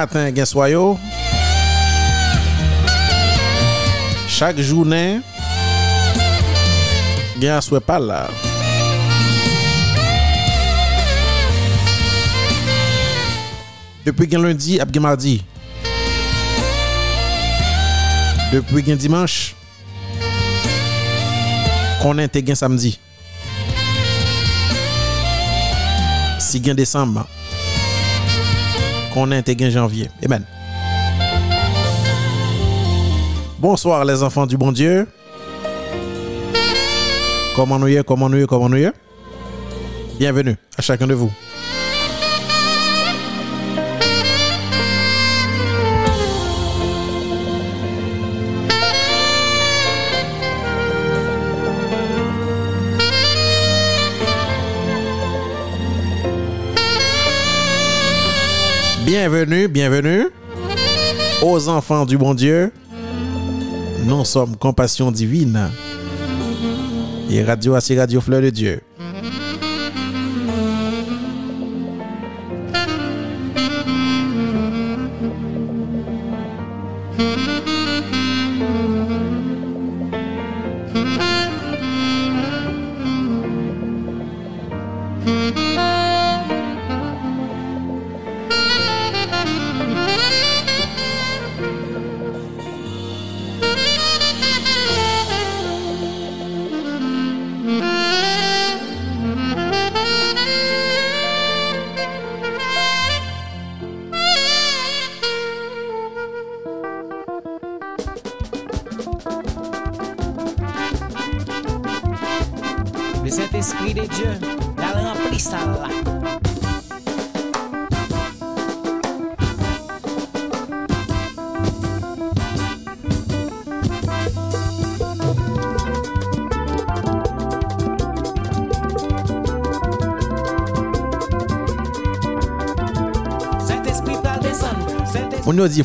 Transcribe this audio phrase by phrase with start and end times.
[0.00, 0.98] matin, gen soyo.
[4.28, 5.20] Chaque journée,
[7.40, 8.28] gen aswe pas là?
[14.06, 15.42] Depuis gen lundi, ap gen mardi?
[18.54, 19.52] Depuis gen dimanche,
[22.00, 22.94] konen te gen samedi.
[26.40, 27.28] Si gen décembre,
[29.12, 30.08] qu'on est en janvier.
[30.24, 30.44] Amen.
[33.58, 35.06] Bonsoir les enfants du bon Dieu.
[37.56, 38.90] Comment nous y comment nous y comment nous y
[40.18, 41.30] Bienvenue à chacun de vous.
[59.22, 60.28] Bienvenue, bienvenue
[61.42, 62.72] aux enfants du bon Dieu.
[64.06, 65.68] Nous sommes Compassion Divine
[67.30, 68.80] et Radio Assis Radio Fleur de Dieu.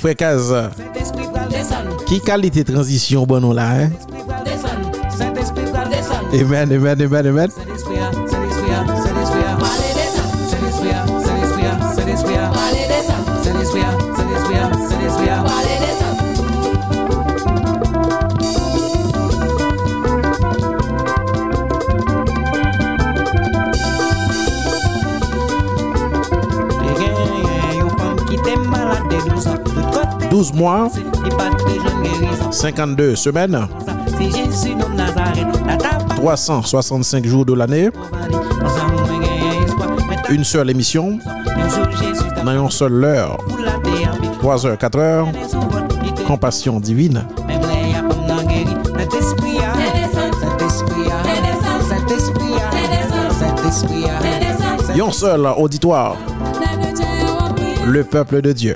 [0.06, 0.52] frekaz.
[2.06, 3.90] Ki kalite transisyon bon nou la eh?
[30.36, 30.90] 12 mois,
[32.52, 33.58] 52 semaines,
[36.18, 37.90] 365 jours de l'année,
[40.30, 41.20] une seule émission,
[42.44, 43.38] n'ayons seule l'heure,
[44.40, 45.28] 3 heures, 4 heures,
[46.28, 47.24] compassion divine.
[54.98, 56.18] Yon seul auditoire,
[57.88, 58.76] le peuple de Dieu.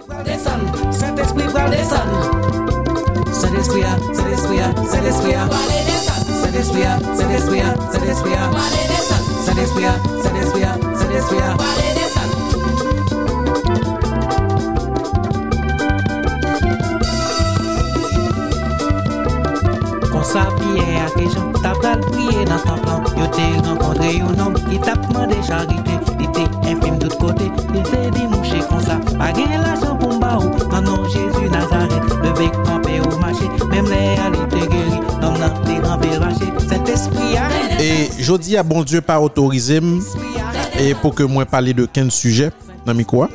[6.81, 8.61] Jean pour le faire dernière émission.
[20.11, 23.03] Kon sa piye a ke jan tap dal priye nan tan plan.
[23.17, 27.81] Yo te renkontre yon nom ki tap mande charite Li te enfim dout kote, li
[27.91, 29.31] te di mouche kon sa la
[30.17, 32.10] mba ou, nanon Jezu Nazaret Leve
[38.19, 39.99] jodi a bon Dieu pa autorize m
[40.81, 42.49] E pou ke mwen pale de ken suje
[42.87, 43.29] nan mi kwa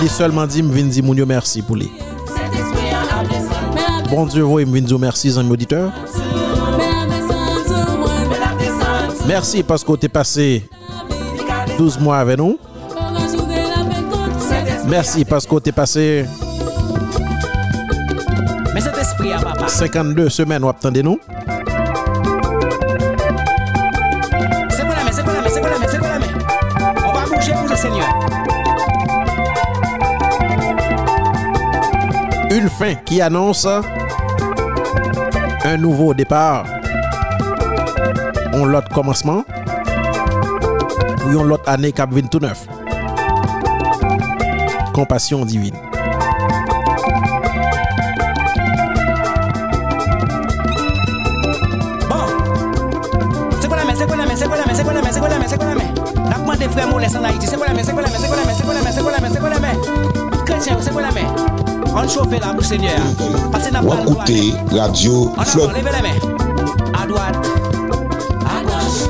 [0.00, 1.92] Li solman di m vin di moun yo mersi pou li
[4.10, 5.92] Bon Dieu, vous me dire merci, amis auditeurs.
[9.26, 10.68] Merci parce que tu passé
[11.76, 12.56] 12 mois avec nous.
[14.86, 16.24] Merci parce que tu passé
[19.68, 21.18] 52 semaines ou attendez nous.
[24.70, 26.18] C'est quoi la main, c'est quoi la main, c'est quoi la main, c'est quoi la
[26.18, 26.26] main.
[27.06, 28.08] On va bouger pour le Seigneur.
[32.50, 33.66] Une fin qui annonce
[35.64, 36.64] un nouveau départ,
[38.52, 39.44] on l'autre commencement,
[41.26, 42.66] ou on l'autre année cap 29.
[44.94, 45.85] Compassion divine.
[56.66, 57.46] les frères Molès en Haïti.
[57.46, 58.80] C'est quoi la main, c'est quoi la main, c'est quoi la main, c'est quoi la
[58.80, 60.44] main, c'est quoi la main, c'est quoi la main.
[60.44, 61.28] Chrétien, c'est quoi la main.
[61.94, 62.98] On chauffe là, pour Seigneur.
[63.50, 65.68] Parce que n'a pas écoutez Radio Flop.
[65.68, 66.16] Levez la main.
[67.00, 67.48] À droite.
[68.44, 69.08] À gauche.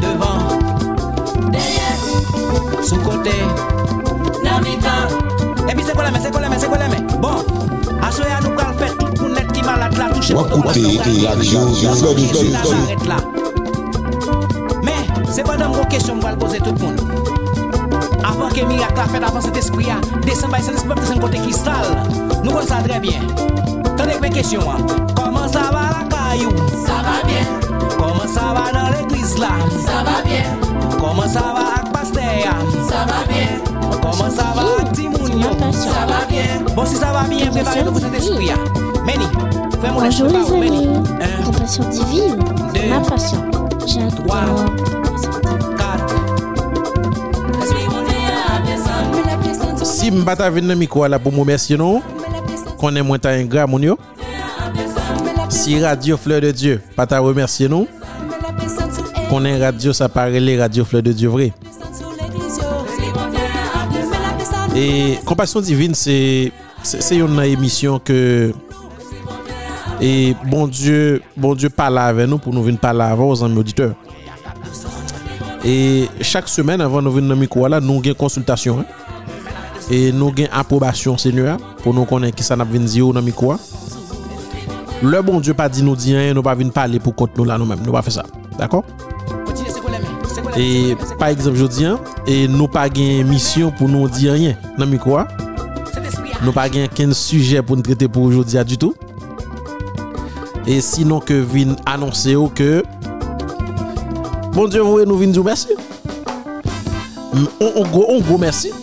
[0.00, 1.50] Devant.
[1.50, 2.84] Derrière.
[2.84, 3.32] Sous côté.
[4.44, 5.08] Namitan.
[5.68, 7.00] Et puis c'est quoi la main, c'est quoi la main, c'est quoi la main.
[7.20, 7.44] Bon.
[8.02, 10.34] Assoyez à nous qu'on faire tout pour net qui malade là, toucher.
[10.34, 11.68] Écoutez Radio
[13.02, 13.37] Flop.
[15.56, 17.00] Dans mon question que je vais poser tout le monde.
[18.24, 19.86] Avant que miracle a fait avant cet esprit
[20.22, 21.74] descend par cet esprit de son côté cristal.
[22.44, 23.20] Nous connaissons ça très bien.
[23.96, 24.60] Tenez mes questions.
[25.16, 26.50] Comment ça va la caillou?
[26.84, 27.46] Ça va bien.
[27.96, 29.48] Comment ça va dans l'église là?
[29.84, 30.44] Ça va bien.
[30.98, 32.22] Comment ça va avec pasteur
[32.88, 33.48] Ça va bien.
[34.02, 36.64] Comment ça va avec Timounio Ça va bien.
[36.74, 38.50] Bon si ça va bien, préparez-nous pour cet esprit.
[39.04, 39.26] Meni,
[39.80, 40.88] fais-moi Bonjour les amis.
[41.20, 42.36] Un, Compassion divine.
[42.88, 43.44] Ma passion.
[43.50, 45.07] trois, J'adore.
[50.08, 51.98] Si m bata vin nan mikwa la pou mou mersi nou,
[52.80, 53.96] konen mwen ta ingra moun yo.
[55.52, 57.84] Si Radio Fleur de Dieu pata remersi nou,
[59.28, 61.50] konen radio sa parele Radio Fleur de Dieu vre.
[64.72, 64.86] E
[65.28, 68.16] Kompasyon Divine se yon nan emisyon ke
[70.00, 73.58] Et bon Dieu, bon Dieu parle avec nous pour nous venir parler avec aux amis
[73.58, 73.92] auditeurs.
[75.66, 78.78] Et chaque semaine avant nous venir dans micro nous avons consultation.
[78.80, 78.97] hein.
[79.88, 83.24] E nou gen aprobasyon senyo a pou nou konen ki sa nap vin ziyo nan
[83.24, 83.56] mi kwa.
[85.00, 87.56] Le bon dieu pa di nou diyen, nou pa vin pale pou kont nou la
[87.56, 87.80] nou men.
[87.86, 88.26] Nou pa fe sa.
[88.58, 88.84] D'akor?
[90.58, 91.96] E pa eksemp jo diyen,
[92.28, 95.24] e nou pa gen misyon pou nou diyen nan mi kwa.
[96.42, 99.06] Nou pa gen ken suje pou nou trete pou jo diya du tout.
[100.68, 102.82] E sinon ke vin anonse yo ke
[104.52, 105.78] Bon dieu vwe nou vin diyo mersi.
[107.62, 108.74] On go, on go mersi.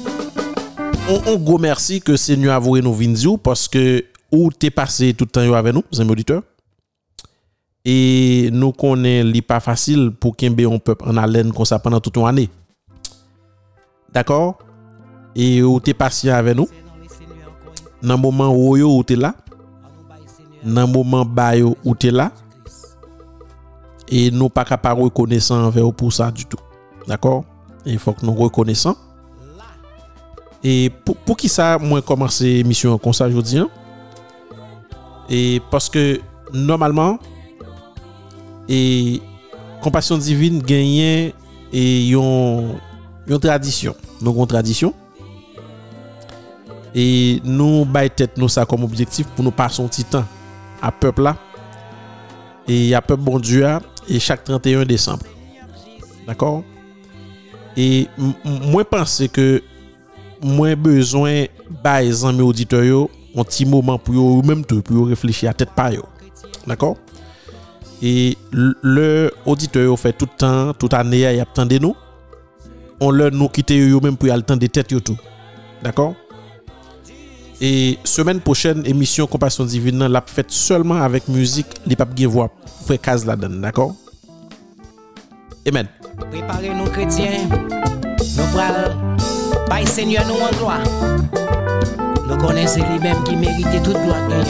[1.08, 5.26] on, go merci que Seigneur a voué nous vindiou parce que ou t'es passé tout
[5.26, 6.44] le temps avec nous, amis auditeurs.
[7.84, 12.00] Et nous connaissons li pas facile pour qu'un on peut en haleine comme ça pendant
[12.00, 12.50] toute une année.
[14.12, 14.58] D'accord
[15.36, 16.68] Et ou t'es patient avec nous.
[18.02, 19.36] Dans le moment où yo ou t'es là.
[20.64, 22.32] Dans le moment ba yo ou t'es là.
[24.08, 26.60] Et nous pas capable reconnaissant envers vous pour ça du tout.
[27.08, 27.46] D'accord
[27.86, 28.96] Il faut que nous reconnaissons
[30.68, 33.62] Et pour, pour qui ça, moi, commencer mission comme ça aujourd'hui?
[35.30, 36.20] Et parce que
[36.52, 37.20] normalement,
[38.68, 39.22] et
[39.80, 41.34] compassion divine gagne
[41.72, 42.80] et yon
[43.40, 43.96] tradition.
[44.20, 44.94] Avons une tradition.
[46.96, 50.26] Et nous tête nous ça comme objectif pour nous passer un petit temps
[50.82, 51.38] à peuple là.
[52.68, 55.26] Et à peuple bon Dieu a, et chaque 31 décembre.
[56.26, 56.64] D'accord?
[57.78, 58.08] Et
[58.44, 59.62] moi pense que
[60.46, 61.48] mwen bezwen
[61.84, 65.10] bay e zanmi auditor yo, an ti mouman pou yo ou menm tou, pou yo
[65.10, 66.06] reflechi a tet pa yo.
[66.66, 66.96] D'akor?
[68.04, 71.98] E le auditor yo fè tout an, tout an e a yap tan de nou,
[73.02, 75.18] on lè nou kite yo yo menm pou yal tan de tet yo tou.
[75.84, 76.14] D'akor?
[77.64, 82.34] E semen pochen, emisyon Kompasyon Divin nan lap fèt seulement avèk müzik li pap gen
[82.36, 82.50] vwa
[82.86, 83.96] frekaz la den, d'akor?
[85.66, 85.90] Amen.
[86.30, 87.50] Prepare nou kretien,
[88.36, 89.25] nou pral...
[89.70, 90.84] Bail Seigneur nous en gloire.
[92.28, 94.46] Nous connaissons lui-même qui mérite toute gloire gagnée.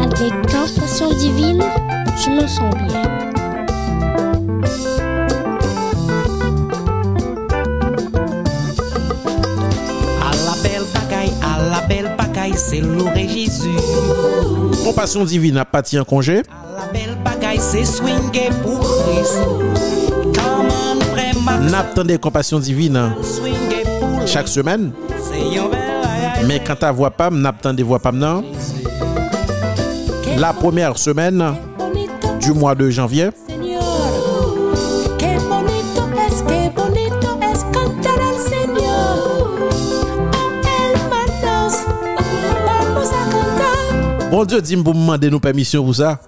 [0.00, 1.62] Avec compassion divine,
[2.16, 3.02] je me sens bien.
[10.20, 13.68] À la belle bagaille, à la belle bagaille, c'est l'oreille Jésus.
[14.84, 16.38] Compassion divine a parti en congé.
[16.38, 17.84] À la belle bagaille, c'est
[18.62, 19.38] pour Christ.
[21.70, 23.12] N'attendez compassion divine
[24.26, 24.92] chaque semaine.
[25.08, 26.46] Bagaille.
[26.46, 28.44] Mais quand ta voix pas, n'attendez voix pas non?
[30.38, 31.54] La première semaine
[32.40, 33.30] du mois de janvier.
[44.30, 46.20] Bon Dieu dit pour me demander nous permission pour ça.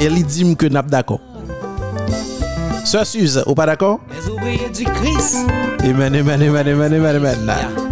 [0.00, 1.20] Et il dit que n'a pas d'accord.
[2.84, 4.00] Sœur Suze, ou pas d'accord?
[4.12, 5.38] Les ouvriers du Christ.
[5.82, 7.85] Amen, amen, amen, amen, amen, amen.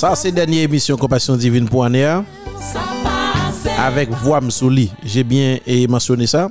[0.00, 2.22] Ça, c'est dernière émission Compassion Divine pour année.
[3.78, 4.90] Avec voix Msouli.
[5.04, 5.58] J'ai bien
[5.90, 6.48] mentionné ça.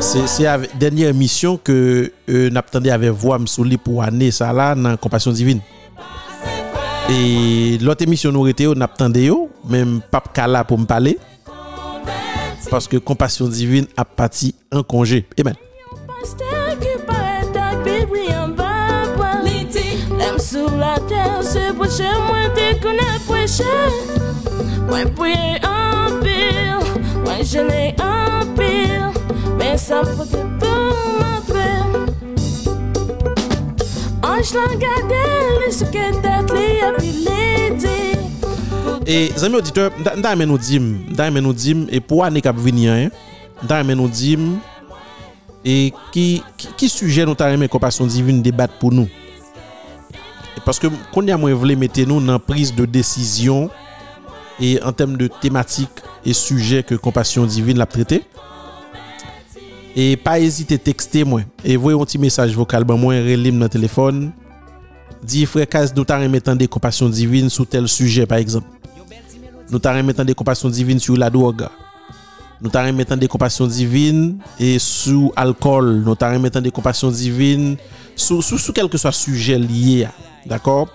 [0.00, 4.98] C'est avec dernière émission que euh, n'attendait avec voix Msouli pour année ça là dans
[4.98, 5.60] Compassion Divine.
[7.08, 8.74] Et l'autre émission nous était on
[9.66, 11.18] même pas là pour me parler
[12.70, 15.26] parce que Compassion Divine a parti en congé.
[15.40, 15.54] Amen.
[22.02, 23.64] La terre, c'est pour chez moi, t'es qu'on a prêché.
[24.88, 25.96] Moi, prier en
[27.46, 29.12] je n'ai un pire,
[29.58, 30.72] mais ça peut te
[31.20, 31.78] m'entrer.
[34.22, 35.20] Ange la gade,
[35.62, 37.44] li sou ke tet li api li
[37.78, 37.98] di.
[39.06, 42.58] E zami auditeur, nda men nou dim, nda men nou dim, e pou ane kap
[42.58, 43.14] vini an,
[43.62, 44.56] nda men nou dim,
[45.62, 46.26] e ki,
[46.58, 49.06] ki, ki suje nou ta reme kompasyon divine debat pou nou.
[50.66, 53.70] Paske kon ya mwen vle mette nou nan prise de desisyon
[54.58, 58.22] E an tem de tematik e sujet ke kompasyon divin la prete.
[59.96, 61.44] E pa ezite tekste mwen.
[61.60, 64.30] E vwe yon ti mesaj vokal ban mwen relim nan telefon.
[65.20, 68.72] Di frekaz nou ta remetan de kompasyon divin sou tel sujet par exemple.
[69.68, 71.68] Nou ta remetan de kompasyon divin sou la do oga
[72.60, 77.76] nous t'arrêtons maintenant des compassions divines et sous alcool, nous t'arrêtons maintenant des compassions divines
[78.14, 80.08] sous, sous, sous quel que soit sujet lié,
[80.46, 80.88] d'accord?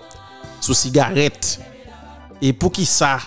[0.60, 1.60] Sous cigarette.
[2.40, 3.18] Et pour qui ça?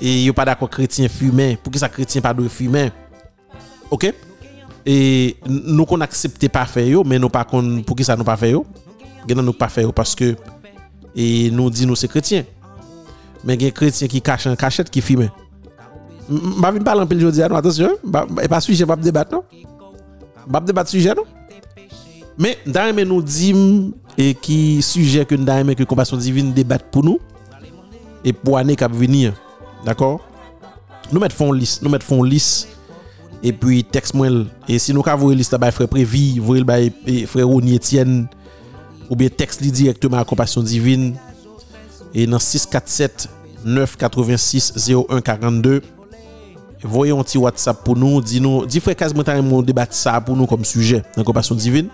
[0.00, 2.90] Et a pas d'accord chrétien fumé, pour qui ça chrétien pas de fumé
[3.90, 4.12] OK?
[4.84, 8.60] Et nous qu'on accepte pas faire mais nous pas pour qui ça nous pas faire
[9.28, 10.36] Nous nous pas faire parce que
[11.14, 12.44] et nous dit nous c'est chrétien.
[13.44, 15.28] Mais il y a chrétien qui cache un cachette qui fume.
[16.32, 17.98] Mba vin palan pil jodi anon, atensyon.
[18.40, 19.44] E pa suje mbap debat non?
[20.48, 21.28] Mbap debat suje non?
[22.40, 26.84] Men, dan men nou dim e ki suje ke dan men ke kompasyon divin debat
[26.92, 27.20] pou nou.
[28.24, 29.28] E pou ane kap vini.
[29.86, 30.20] D'akor?
[31.10, 31.78] Nou met fon lis.
[31.82, 32.64] Nou met fon lis.
[33.42, 34.46] E puis teks mwen.
[34.70, 37.60] E si nou ka vore lis la bay fre previ, vore bay e fre ou
[37.60, 38.22] ni etyen,
[39.12, 41.10] Ou bien teks li direktman a kompasyon divin.
[42.16, 43.26] E nan 647
[43.60, 45.82] 986 0142.
[46.82, 50.36] voyez un petit WhatsApp pour nous, dis nous, dis frère Kazmantan, on débat ça pour
[50.36, 51.88] nous comme sujet dans compassion divine.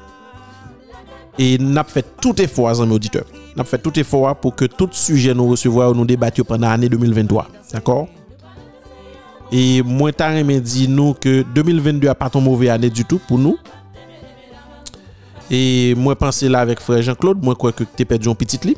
[1.38, 3.27] Et n'a fait tout effort, amis auditeurs.
[3.57, 7.46] N'a fait tout effort pour que tout sujet nous recevoir nous débattions pendant l'année 2023.
[7.72, 8.09] D'accord?
[9.53, 13.38] Et moi, t'as dit nous que 2022 a pas ton mauvais année du tout pour
[13.38, 13.57] nous.
[15.51, 18.77] Et moi, pensé là avec frère Jean-Claude, moi, quoi que t'es perdu un petit lit.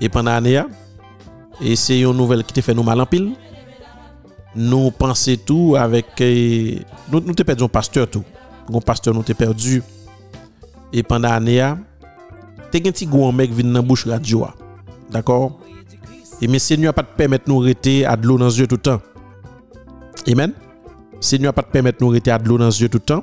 [0.00, 0.62] Et pendant l'année,
[1.60, 3.32] et c'est une nouvelle qui te fait nous mal en pile.
[4.54, 6.22] Nou panse tou avèk,
[7.12, 8.24] nou te pèd yon pasteur tou,
[8.70, 9.80] yon pasteur nou te pèrdu,
[10.90, 11.70] e pandan ane ya,
[12.70, 14.52] te gen ti gou an mek vin nan bouch radyoa,
[15.12, 15.52] d'akor?
[16.40, 19.02] E men se nou a pat pèmèt nou rete adlou nan zye toutan.
[20.24, 20.54] E men,
[21.20, 23.20] se nou a pat pèmèt nou rete adlou nan zye toutan,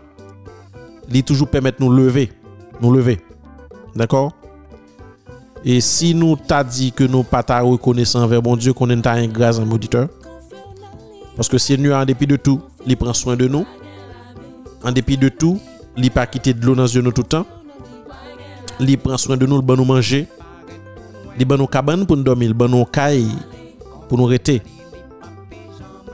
[1.10, 2.28] li toujou pèmèt nou leve,
[2.78, 3.18] nou leve,
[3.98, 4.32] d'akor?
[5.66, 9.08] Et si nous t'a dit que nous pas ta reconnaissant envers bon Dieu, qu'on est
[9.08, 10.08] un grâce en auditeur.
[11.38, 13.66] Parce que Seigneur, en dépit de tout, il prend soin de nous.
[14.84, 15.62] En dépit de tout,
[15.96, 17.46] il pas quitté de l'eau dans nous tout le temps.
[18.80, 20.28] Il prend soin de nous, il bon nous manger.
[21.40, 23.30] Il bon nous cabane pour nous dormir, il bon nous caille
[24.10, 24.62] pour nous rester.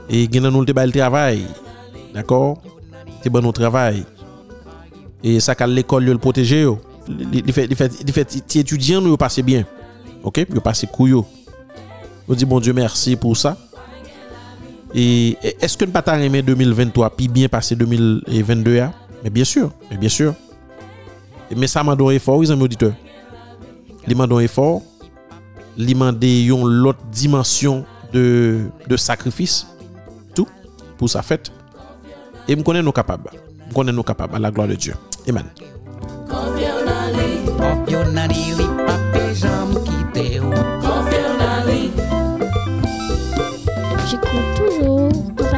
[0.08, 1.46] Et il nous le travail.
[2.14, 2.62] D'accord?
[3.24, 4.04] Il bon nous travail.
[5.24, 6.68] Et ça qu'à l'école, il le protéger.
[7.08, 9.66] Li fè ti etudyan nou yo pase bien
[10.24, 11.24] Ok, yo pase kou yo
[12.24, 13.36] Yo di bon dieu mersi pou
[14.94, 18.92] sa E eske n pata reme 2023 Pi bien pase 2022 ya
[19.24, 20.34] Me bien sur, me bien sur
[21.50, 22.38] Me sa mandon e for
[24.06, 24.82] Li mandon e for
[25.76, 27.82] Li mande yon lot Dimansyon
[28.14, 29.66] de Sakrifis
[30.34, 30.48] Tout
[30.94, 31.50] pou sa fèt
[32.46, 34.94] E m konen nou kapab M konen nou kapab a la gloa de dieu.
[35.26, 35.50] Amen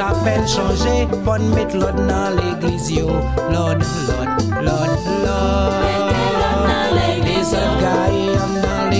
[0.00, 3.06] Vle zafen chanje Fon met lod nan l'egliz yo
[3.50, 4.28] Lod, lod,
[4.62, 4.90] lod,
[5.24, 5.72] lod
[7.80, 8.90] gaye an nan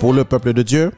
[0.00, 0.90] Pour le peuple de Dieu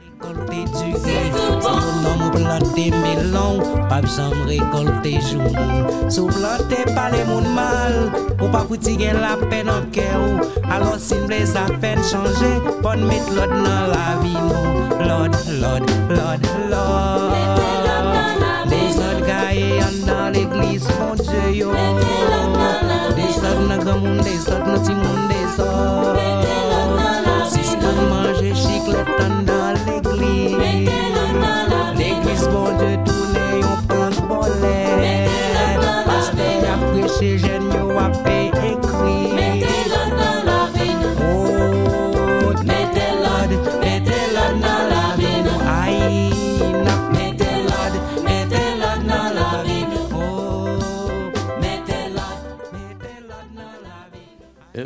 [3.89, 7.95] Pab zanm rekolte joun moun Sou blante pale moun mal
[8.41, 10.43] Ou pa fouti gen la pen anke ou.
[10.75, 12.51] Alon sin ble sa fen chanje
[12.83, 14.75] Pon met lod nan la vi nou.
[15.07, 20.35] Lod, lod, lod, lod Mete lod nan la vi nou De lod gaye an dan
[20.35, 21.71] l'eglis moun je yo.
[21.71, 25.41] Mete lod nan la vi nou De lod nan gamoun, de lod nan timoun, de
[25.57, 26.16] lod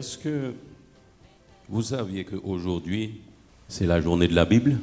[0.02, 0.54] Est-ce que
[1.70, 3.22] vous saviez qu'aujourd'hui,
[3.68, 4.80] c'est la journée de la Bible?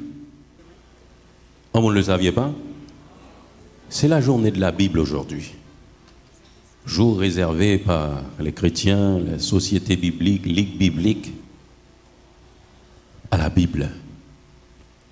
[1.73, 2.53] Oh, vous ne le saviez pas?
[3.89, 5.55] C'est la journée de la Bible aujourd'hui.
[6.85, 11.33] Jour réservé par les chrétiens, la société biblique, ligue biblique,
[13.29, 13.89] à la Bible.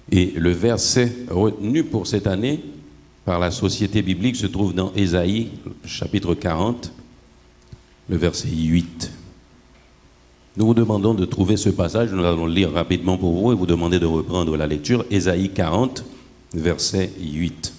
[0.10, 2.64] Et le verset retenu pour cette année
[3.26, 5.50] par la société biblique se trouve dans Ésaïe,
[5.84, 6.94] chapitre 40,
[8.08, 9.17] le verset 8.
[10.58, 13.56] Nous vous demandons de trouver ce passage, nous allons le lire rapidement pour vous et
[13.56, 15.06] vous demander de reprendre la lecture.
[15.12, 16.04] Ésaïe 40,
[16.56, 17.74] verset 8.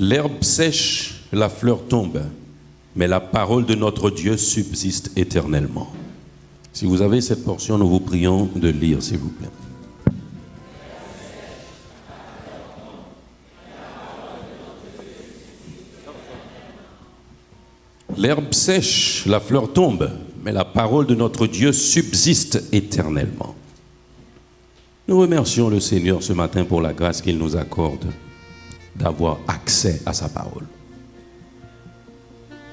[0.00, 2.22] L'herbe sèche, la fleur tombe,
[2.96, 5.92] mais la parole de notre Dieu subsiste éternellement.
[6.72, 9.48] Si vous avez cette portion, nous vous prions de lire, s'il vous plaît.
[18.16, 20.10] L'herbe sèche, la fleur tombe,
[20.42, 23.54] mais la parole de notre Dieu subsiste éternellement.
[25.08, 28.06] Nous remercions le Seigneur ce matin pour la grâce qu'il nous accorde
[28.96, 30.64] d'avoir accès à sa parole.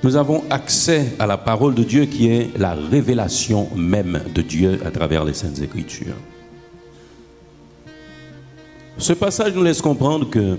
[0.04, 4.80] Nous avons accès à la parole de Dieu qui est la révélation même de Dieu
[4.86, 6.16] à travers les Saintes Écritures.
[9.00, 10.58] Ce passage nous laisse comprendre que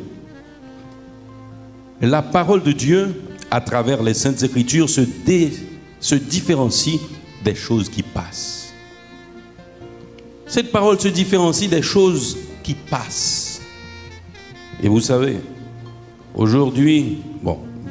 [2.01, 3.15] la parole de Dieu
[3.51, 5.53] à travers les Saintes Écritures se, dé-
[6.01, 7.01] se différencie
[7.45, 8.73] des choses qui passent.
[10.47, 13.61] Cette parole se différencie des choses qui passent.
[14.83, 15.37] Et vous savez,
[16.35, 17.19] aujourd'hui,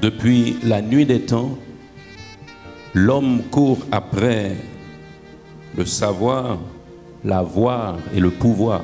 [0.02, 1.58] depuis la nuit des temps,
[2.94, 4.56] l'homme court après
[5.76, 6.58] le savoir,
[7.24, 8.84] l'avoir et le pouvoir.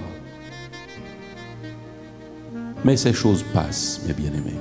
[2.84, 4.60] Mais ces choses passent, mes bien-aimés.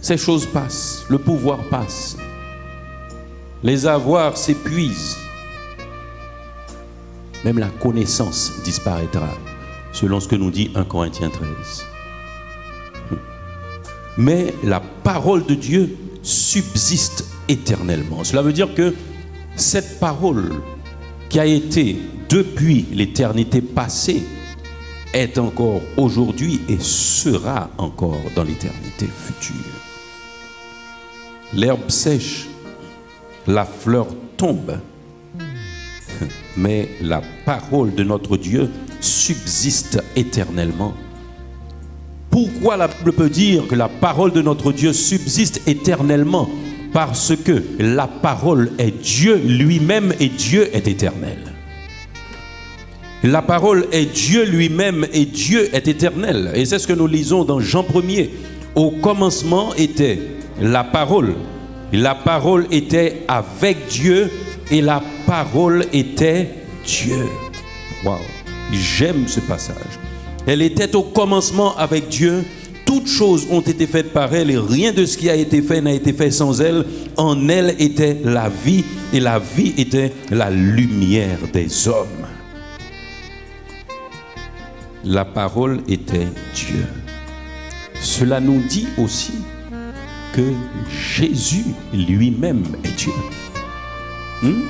[0.00, 2.16] Ces choses passent, le pouvoir passe,
[3.62, 5.16] les avoirs s'épuisent,
[7.44, 9.28] même la connaissance disparaîtra,
[9.92, 11.86] selon ce que nous dit 1 Corinthiens 13.
[14.18, 18.24] Mais la parole de Dieu subsiste éternellement.
[18.24, 18.94] Cela veut dire que
[19.56, 20.52] cette parole
[21.28, 21.96] qui a été
[22.28, 24.22] depuis l'éternité passée
[25.12, 29.54] est encore aujourd'hui et sera encore dans l'éternité future.
[31.52, 32.49] L'herbe sèche,
[33.46, 34.78] la fleur tombe,
[36.56, 38.68] mais la parole de notre Dieu
[39.00, 40.94] subsiste éternellement.
[42.30, 46.48] Pourquoi la Bible peut dire que la parole de notre Dieu subsiste éternellement?
[46.92, 51.38] Parce que la parole est Dieu lui-même et Dieu est éternel.
[53.22, 56.52] La parole est Dieu lui-même et Dieu est éternel.
[56.54, 58.30] Et c'est ce que nous lisons dans Jean 1er.
[58.74, 60.20] Au commencement était
[60.60, 61.34] la parole.
[61.92, 64.30] La parole était avec Dieu
[64.70, 66.48] et la parole était
[66.86, 67.26] Dieu.
[68.04, 68.18] Waouh,
[68.72, 69.98] j'aime ce passage.
[70.46, 72.44] Elle était au commencement avec Dieu.
[72.86, 75.80] Toutes choses ont été faites par elle et rien de ce qui a été fait
[75.80, 76.84] n'a été fait sans elle.
[77.16, 82.26] En elle était la vie et la vie était la lumière des hommes.
[85.04, 86.86] La parole était Dieu.
[88.00, 89.32] Cela nous dit aussi
[90.34, 90.52] que
[91.16, 93.12] Jésus lui-même est Dieu.
[94.42, 94.62] Hmm?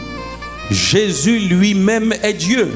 [0.71, 2.69] Jésus lui-même est Dieu.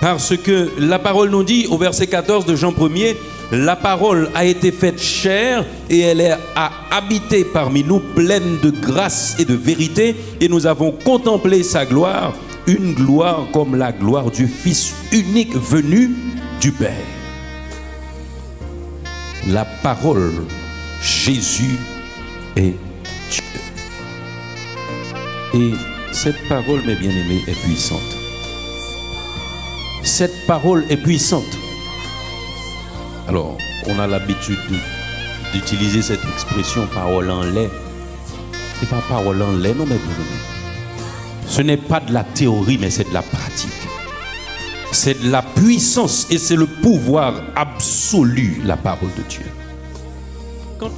[0.00, 3.16] Parce que la parole nous dit au verset 14 de Jean 1er,
[3.50, 9.36] la parole a été faite chair et elle a habité parmi nous pleine de grâce
[9.38, 12.34] et de vérité et nous avons contemplé sa gloire,
[12.66, 16.10] une gloire comme la gloire du Fils unique venu
[16.60, 16.92] du Père.
[19.48, 20.44] La parole,
[21.02, 21.78] Jésus
[22.58, 22.74] est
[23.30, 23.42] Dieu.
[25.54, 25.72] Et
[26.12, 28.00] cette parole, mes bien-aimés, est puissante.
[30.02, 31.58] Cette parole est puissante.
[33.28, 34.58] Alors, on a l'habitude
[35.52, 37.70] d'utiliser cette expression parole en lait.
[38.80, 39.98] C'est pas parole en lait, non, mais
[41.46, 43.70] Ce n'est pas de la théorie, mais c'est de la pratique.
[44.92, 49.44] C'est de la puissance et c'est le pouvoir absolu, la parole de Dieu.
[50.78, 50.90] Quand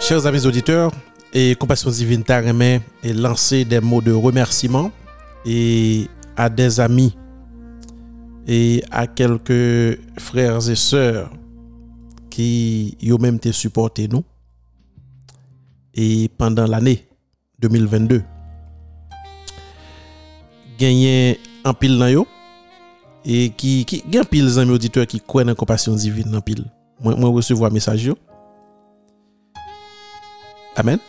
[0.00, 0.90] Chers amis auditeurs,
[1.32, 4.90] et Compassion Divine Taremet est lancé des mots de remerciement
[5.46, 7.16] et à des amis
[8.48, 11.30] et à quelques frères et sœurs
[12.28, 14.24] qui ont même été supportés nous.
[15.94, 17.06] Et pendant l'année
[17.60, 18.24] 2022
[20.82, 22.26] genyen anpil nan yo,
[23.22, 26.64] e ki, ki gen pil zanmi auditeur ki kwen nan kompasyon divin nan pil.
[27.02, 28.18] Mwen, mwen resevo a mesaj yo.
[30.76, 31.00] Amen.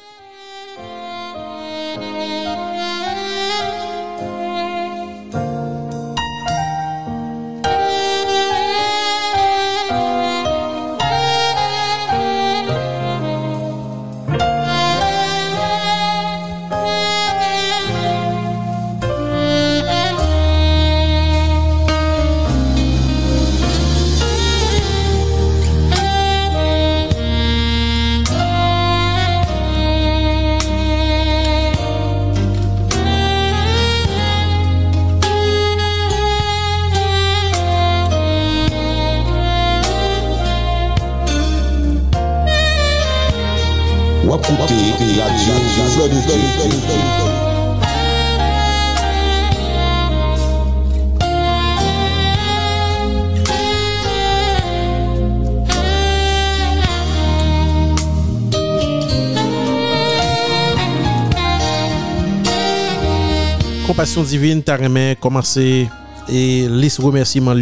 [63.85, 65.89] Compassion divine, t'as remis commencer
[66.29, 67.53] et liste remerciements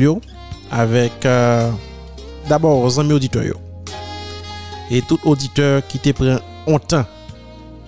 [0.72, 1.70] avec euh,
[2.48, 3.56] d'abord amis auditeurs.
[4.90, 7.06] Et tout auditeur qui te prend un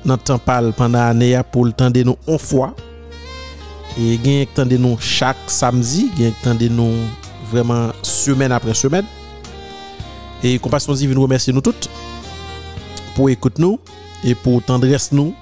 [0.04, 2.76] temps dans temps pendant l'année pour le temps de nous une fois
[3.98, 6.94] et gagne temps de nous chaque samedi gagne temps de nous
[7.52, 9.06] vraiment semaine après semaine
[10.44, 11.90] et compassion divine remercie nous toutes
[13.16, 13.80] pour écouter nous
[14.24, 15.34] et pour tendresse nous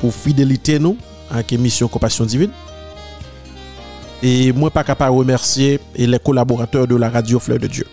[0.00, 0.96] pour fidélité nous
[1.30, 2.50] avec émission compassion divine.
[4.22, 7.86] Et moi pas capable de remercier les collaborateurs de la radio Fleur de Dieu.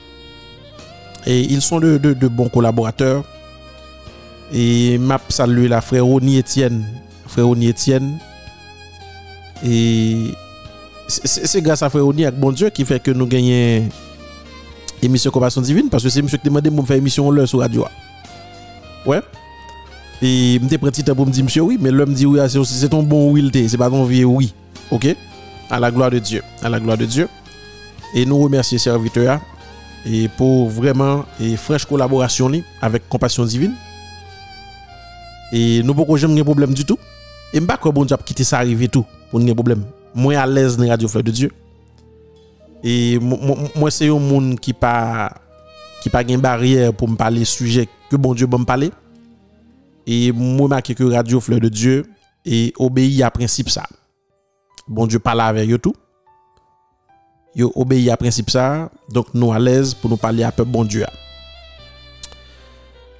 [1.25, 3.23] Et ils sont de, de bons collaborateurs
[4.51, 6.85] et m'a salué la frère Oni Etienne.
[7.27, 8.17] Frère Oni Etienne.
[9.65, 10.31] Et
[11.07, 13.89] c'est grâce à frère Oni avec bon Dieu qui fait que nous gagnons
[15.01, 17.85] émission Compassion Divine parce que c'est monsieur qui demandé de faire émission l'heure sur radio.
[19.05, 19.21] Ouais.
[20.21, 23.03] Et je pris petit pour me dire monsieur oui, mais l'homme dit oui, c'est ton
[23.03, 24.53] bon oui, c'est pas ton vieux oui.
[24.91, 25.07] OK?
[25.69, 26.41] À la gloire de Dieu.
[26.61, 27.27] À la gloire de Dieu.
[28.15, 29.41] Et nous remercions serviteurs
[30.05, 32.51] et pour vraiment et fraîche collaboration
[32.81, 33.73] avec Compassion Divine.
[35.55, 36.97] Et nous beaucoup j'aime un problème du tout.
[37.53, 39.85] Et m'pas quoi bon Dieu quitter ça arriver tout pour un problème.
[40.15, 41.51] Moi à l'aise dans Radio Fleur de Dieu.
[42.83, 45.31] Et moi c'est un monde qui pas
[46.01, 48.89] qui pas gain barrière pour me parler sujet que bon Dieu bon parler.
[50.07, 52.03] Et moi marqué que Radio Fleur de Dieu
[52.43, 53.83] et obéit à principe ça.
[54.87, 55.93] Bon Dieu parle avec eux tout.
[57.55, 60.83] Yo obéit à principe ça, donc nous à l'aise pour nous parler à peu bon
[60.83, 61.05] Dieu.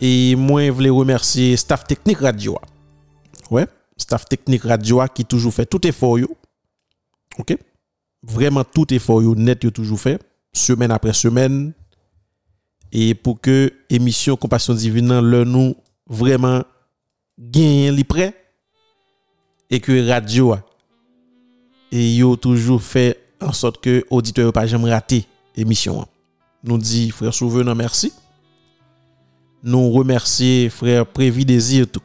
[0.05, 2.57] Et moi, je voulais remercier staff technique radio.
[3.49, 6.19] Ouais, staff technique radio qui toujours fait tout effort.
[6.19, 6.27] Yo.
[7.37, 7.57] OK
[8.21, 11.73] Vraiment tout effort yo, net yo toujours fait semaine après semaine
[12.91, 15.73] et pour que émission compassion divine le nous
[16.05, 16.63] vraiment
[17.39, 18.33] gagne li près
[19.69, 20.55] et que radio
[21.91, 26.05] et yo toujours fait en sorte que auditeur pas jamais rater émission.
[26.63, 28.13] Nous dit frère Souvenant merci.
[29.63, 32.01] nous remercier frère Prévi Désir tout.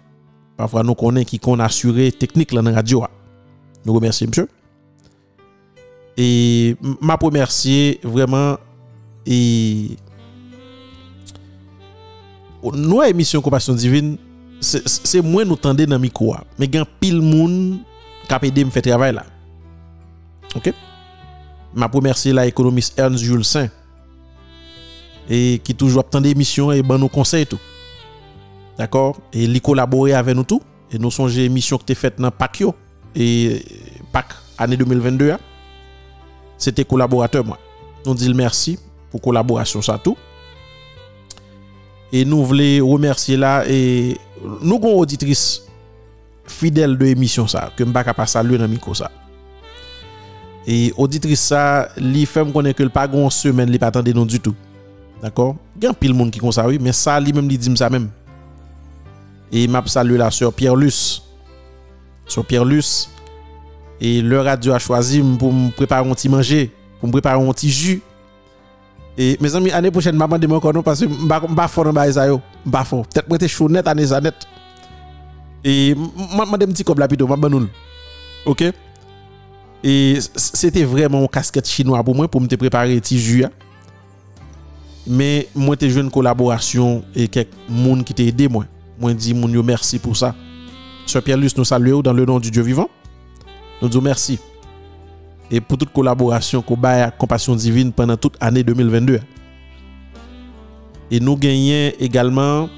[0.56, 3.04] Parfois nous connaît qui qu'on assuré technique là dans radio.
[3.84, 4.48] Nous remercions monsieur.
[6.16, 8.56] Et m'a remercier vraiment
[9.26, 9.96] et
[12.62, 14.16] nous émission compassion divine
[14.60, 17.78] c'est moins nous tendez dans micro mais gan pile moun
[18.28, 19.24] qui aidé me faire travail là.
[20.56, 20.72] OK?
[21.74, 23.68] M'a remercier la économiste Ernst Jules Saint
[25.28, 27.58] et qui toujours attend des missions et ben nos conseils tout.
[28.76, 32.30] D'accord Et les collaborer avec nous tout et nous songez émission que tu faite dans
[32.30, 32.74] PAC yo
[33.14, 33.62] et
[34.12, 35.34] PAC année 2022
[36.56, 37.58] c'était collaborateur moi.
[38.04, 38.78] Nous dit merci
[39.10, 40.16] pour collaboration ça tout.
[42.12, 44.16] Et nous voulons remercier là et
[44.62, 45.62] nous avons une auditrice
[46.46, 49.10] fidèle de l'émission ça que m'pa pas saluer dans micro ça.
[50.66, 54.10] Et auditrice ça, li fait me connaître que le pas gon semaine li pas attendre
[54.12, 54.54] nous du tout.
[55.22, 55.56] D'accord?
[55.76, 57.76] Il y a pile monde qui comme ça oui, mais ça lui même li dit
[57.76, 58.10] ça même.
[59.50, 61.22] Et m'a salué la sœur Pierre Luce.
[62.26, 63.10] Sœur Pierre Luce
[64.00, 67.52] et le radio a choisi pour me préparer un petit manger, pour me préparer un
[67.52, 68.02] petit jus.
[69.16, 71.86] Et mes amis, année prochaine, je vais encore non parce que je ne pas faire
[71.88, 72.26] un ça.
[72.26, 73.04] Je vais fort.
[73.08, 74.34] Peut-être que je suis net année net.
[75.64, 77.66] Et je un petit comme la plutôt, je
[78.46, 78.64] Ok?
[79.82, 83.44] Et c'était vraiment une casquette chinois pour moi, pour me préparer un petit jus.
[85.08, 85.12] Hein.
[85.12, 88.64] Mais moi, j'ai joué une collaboration et quelques monde qui t'a aidé moi.
[89.00, 90.34] Moi, dis merci pour ça.
[91.06, 92.88] Sœur Pierre-Luce nous salue dans le nom du Dieu vivant.
[93.80, 94.38] Nous disons merci.
[95.50, 96.76] Et pour toute collaboration qu'on
[97.18, 99.20] Compassion Divine pendant toute l'année 2022.
[101.10, 102.68] Et nous gagnons également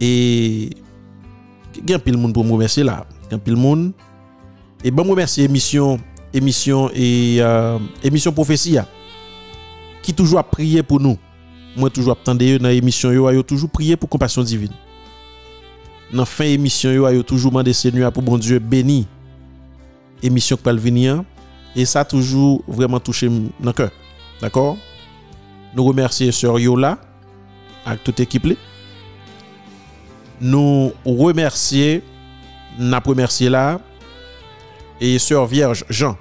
[0.00, 0.70] et
[1.92, 3.04] a pile monde pour me remercier là.
[3.30, 3.92] A pile monde.
[4.82, 5.98] Et bon remercier émission
[6.32, 8.78] émission et euh, émission prophétie
[10.04, 11.16] qui toujours a prié pour nous.
[11.76, 14.70] Moi toujours attendé dans l'émission yo a toujours prié pour compassion divine.
[16.12, 19.08] Dans fin émission yo a toujours demandé Seigneur pour bon Dieu béni
[20.22, 21.24] émission qui venir
[21.74, 23.90] et ça toujours vraiment touché mon cœur.
[24.40, 24.76] D'accord?
[25.74, 26.98] Nous remercions Sœur Yola
[27.84, 28.46] avec toute l'équipe.
[30.40, 32.00] Nous remercions,
[32.78, 33.80] nous remercié là
[35.00, 36.16] et Sœur Vierge Jean.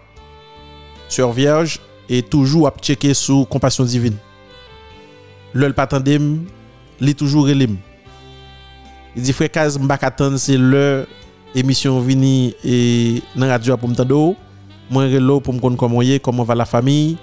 [1.10, 4.16] Sœur Vierge est toujours à checker sous compassion divine.
[5.54, 6.46] Le patandem,
[7.00, 7.78] il est toujours relim.
[9.16, 10.02] Il dit frère Kaz m'bak
[10.38, 11.08] c'est le
[11.54, 14.36] émission vini et dans radio pour m'tando
[14.90, 17.18] moi relo pour me connaître comment comment va la famille.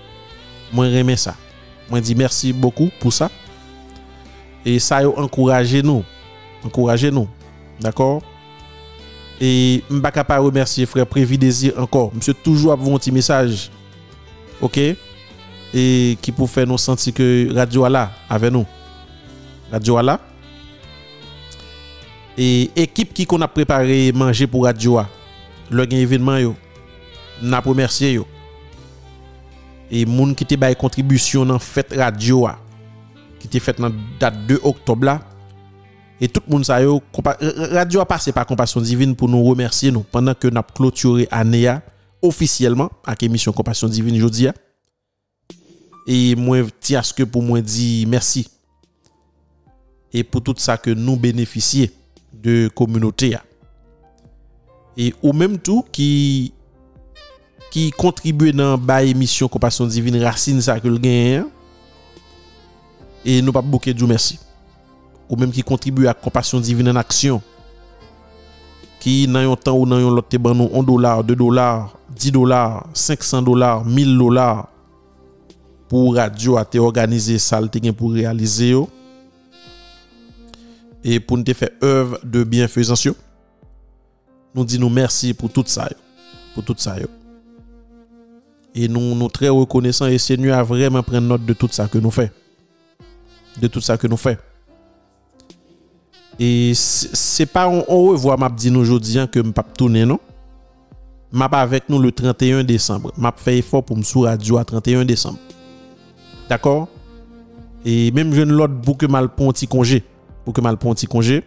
[0.73, 1.35] Moi remets ça.
[1.89, 3.31] Moi dis merci beaucoup pour ça.
[4.65, 6.05] Et ça a encouragé nous.
[6.65, 7.29] Encouragé nous.
[7.81, 8.23] D'accord?
[9.41, 12.13] Et je pas remercier frère Prévi Désir encore.
[12.15, 13.71] Monsieur toujours avoir un petit message
[14.61, 14.79] Ok?
[15.73, 18.67] Et qui pour faire nous sentir que Radio là avec nous.
[19.71, 20.21] Radio là.
[22.37, 25.01] Et équipe qui qu'on a préparé manger pour Radio
[25.71, 26.57] Le gain événement yo.
[27.43, 28.27] N'a remercié yo.
[29.91, 32.49] Et moun qui te bay contribution dans fête Radio
[33.39, 35.21] Qui était faite dans date 2 octobre là.
[36.21, 37.01] Et tout le monde ça yo,
[37.73, 41.29] radio a passé par compassion divine pour nous remercier nous pendant que nous avons clôturé
[41.31, 41.73] l'année
[42.23, 44.49] officiellement avec l'émission Compassion Divine aujourd'hui.
[46.07, 48.49] Et moi, tiens ce que pour moi dit merci.
[50.13, 51.87] Et pour tout ça que nous bénéficions
[52.33, 53.37] de communauté.
[54.97, 56.53] Et ou même tout qui
[57.71, 61.45] qui contribue dans la émission Compassion Divine Racine ça que le gagne.
[63.25, 64.39] Et nous pas beaucoup de merci.
[65.29, 67.41] Ou même qui contribue à Compassion Divine en action
[69.01, 71.89] ki nan yon tan ou nan yon lot te ban nou 1 dolar, 2 dolar,
[72.13, 74.67] 10 dolar, 500 dolar, 1000 dolar
[75.91, 78.87] pou radyo a te organize sal te gen pou realize yo
[81.03, 83.17] e pou nou te fe oev de bienfezansyo.
[84.55, 85.99] Nou di nou mersi pou tout sa yo.
[86.55, 87.09] Pou tout sa yo.
[88.75, 91.87] E nou nou tre rekonesan e se nou a vremen pren not de tout sa
[91.91, 92.29] ke nou fe.
[93.59, 94.37] De tout sa ke nou fe.
[96.41, 100.17] E se pa on revwa map di nou jodi an ke m pap toune non.
[101.37, 103.13] Map avek nou le 31 Desembre.
[103.21, 105.43] Map feye fò pou m sou radio a 31 Desembre.
[106.49, 106.87] D'akor?
[107.85, 110.01] E menm jen lot pou ke mal pon ti konje.
[110.47, 111.43] Pou ke mal pon ti konje.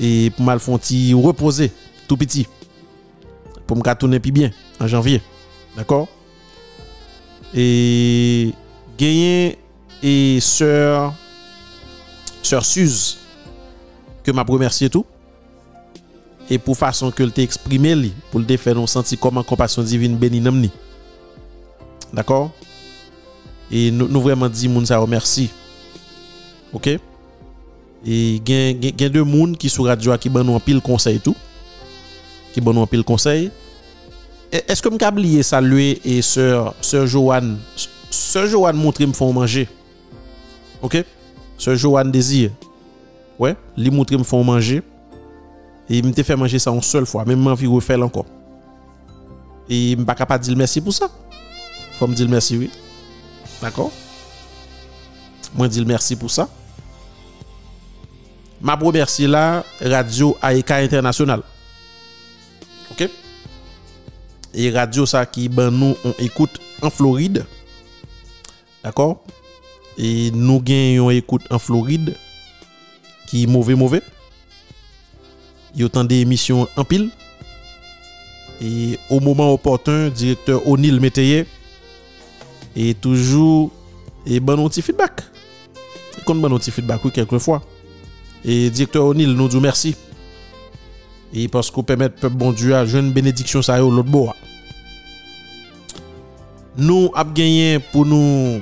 [0.00, 1.68] E pou mal fon ti repose.
[2.08, 2.48] Tou piti.
[3.68, 4.56] Pou m ka toune pi bien.
[4.80, 5.20] An janvye.
[5.76, 6.08] D'akor?
[7.52, 8.56] E
[8.96, 9.58] genyen
[10.00, 11.12] e sèr
[12.40, 13.21] sèr Suze
[14.22, 15.04] que m'a remercier tout.
[16.50, 20.16] Et pour façon que le exprimé li pour le faire nous sentir comment compassion divine
[20.16, 20.68] béni nous
[22.12, 22.50] d'accord?
[23.70, 25.50] Et nous, nous vraiment dit moun ça merci
[26.72, 26.88] OK?
[28.04, 31.36] Et gen gen deux moun qui sur radio qui ban nous en pile conseil tout.
[32.52, 33.50] Qui ban nous en pile conseil.
[34.52, 37.58] E, est-ce que me oublié saluer et sœur sœur Joanne?
[38.10, 39.68] Sœur Joanne montre me font manger.
[40.82, 41.02] OK?
[41.56, 42.50] Sœur Joanne désir.
[43.42, 44.82] ouais, li montré me font manger
[45.88, 48.26] et il me fait manger ça une seule fois, même envie refaire encore.
[49.68, 51.08] Et me pas capable de dire merci pour ça.
[51.98, 52.70] Faut me dire merci oui.
[53.60, 53.90] D'accord
[55.54, 56.48] Moi dire merci pour ça.
[58.60, 61.42] Ma remercie là Radio AEK International.
[62.92, 63.08] OK
[64.54, 67.46] et radio ça qui ben nous on écoute en Floride.
[68.84, 69.24] D'accord
[69.96, 72.14] Et nous gagnons écoute en Floride
[73.32, 74.02] ki mauvais mauvais.
[75.74, 77.08] Ils ont des émissions en pile.
[78.60, 81.46] Et au moment opportun, directeur O'Neill Métayer
[82.76, 83.70] et toujours
[84.26, 85.22] et ben un petit feedback.
[86.26, 87.62] Comme ben un petit feedback oui quelquefois.
[88.44, 89.96] Et directeur O'Neill nous dit merci.
[91.32, 94.36] Et parce qu'on permet peuple bon Dieu à jeune bénédiction ça l'autre bois.
[96.76, 98.60] Nous avons gagné pour nous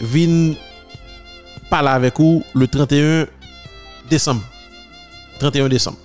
[0.00, 0.56] venir
[1.68, 3.26] parler avec vous le 31
[4.12, 4.42] décembre.
[5.38, 5.98] 31 décembre.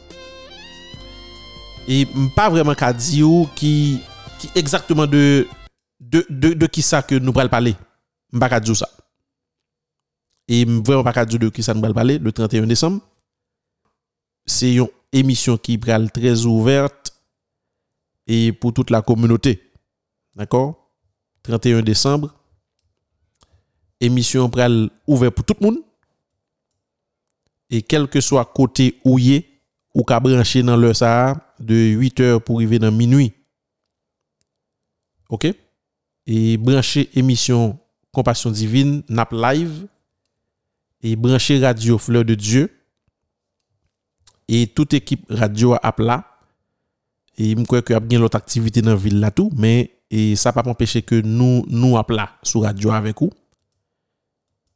[1.89, 3.99] Et pas vraiment qu'à dire qui,
[4.39, 5.45] qui exactement de,
[5.99, 7.75] de, de, de qui ça que nous allons parler.
[8.39, 8.89] Pas qu'à dire ça.
[10.47, 13.01] Et vraiment pas qu'à dire de qui ça nous allons parler le 31 décembre.
[14.45, 17.13] C'est une émission qui est très ouverte
[18.25, 19.61] et pour toute la communauté.
[20.33, 20.93] D'accord
[21.43, 22.33] 31 décembre.
[23.99, 25.86] Émission pral ouverte pour tout le monde.
[27.69, 29.45] et quel que soit côté où y est,
[29.93, 33.33] ou qu'à brancher dans le Sahara de 8 heures pour arriver dans minuit.
[35.29, 35.47] OK?
[36.27, 37.79] Et brancher émission
[38.11, 39.87] Compassion Divine, NAP Live,
[41.01, 42.71] et brancher Radio Fleur de Dieu,
[44.47, 46.25] et toute équipe radio à plat.
[47.37, 49.91] Et je crois qu'il y a bien l'autre activité dans la ville là tout, mais
[50.09, 53.31] et ça pas empêcher que nous nous à plat sur radio avec vous.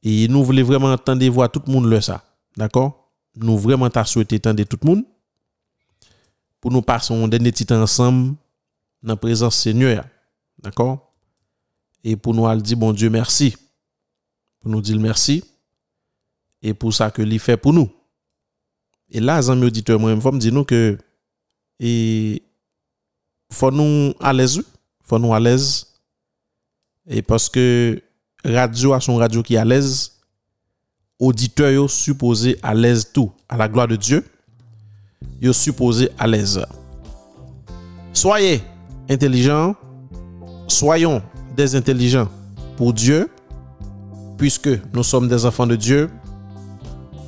[0.03, 2.23] Et nous voulons vraiment entendre voir tout le monde le ça.
[2.57, 2.91] D'akor?
[3.39, 5.05] Nou vreman ta souwete tende tout moun.
[6.61, 8.19] Pou nou pason dene titan ansam
[9.01, 10.03] nan prezans senyo ya.
[10.61, 10.99] D'akor?
[12.03, 13.51] E pou nou al di bon Diyo mersi.
[14.61, 15.39] Pou nou di l mersi.
[16.61, 17.89] E pou sa ke li fe pou nou.
[19.11, 20.97] E la zanmi auditeur mwen fòm di nou ke
[21.81, 21.91] e
[23.51, 24.67] fò nou alez ou.
[25.07, 25.83] Fò nou alez.
[27.09, 27.63] E paske
[28.45, 30.10] radyo a son radyo ki alez.
[31.21, 34.25] À l'aise, auditeur supposé à l'aise tout, à la gloire de Dieu,
[35.41, 36.65] yo supposé à l'aise.
[38.13, 38.61] Soyez
[39.09, 39.75] intelligents,
[40.67, 41.21] soyons
[41.55, 42.27] des intelligents
[42.77, 43.29] pour Dieu,
[44.37, 46.09] puisque nous sommes des enfants de Dieu,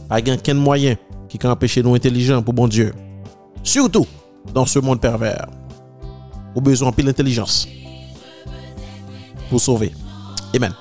[0.10, 0.96] pas aucun moyen
[1.30, 2.94] qui peut empêcher nous intelligents pour bon Dieu.
[3.64, 4.08] Surtout
[4.54, 5.48] dans ce monde pervers.
[6.56, 7.68] Au besoin de l'intelligence
[9.50, 9.92] pour sauver.
[10.56, 10.74] Amen.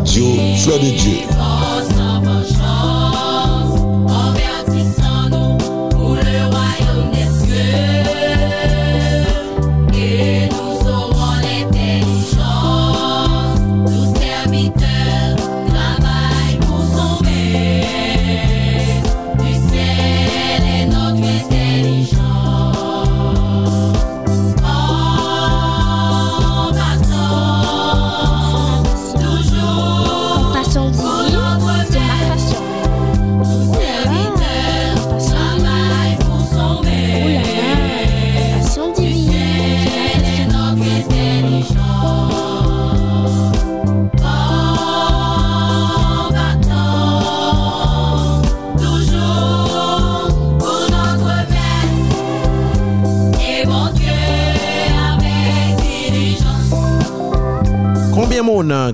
[0.00, 1.39] Radio Fleur de Dieu.